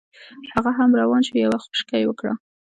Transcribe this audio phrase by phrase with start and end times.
[0.53, 2.33] هغه هم روان شو یوه خوشکه یې وکړه.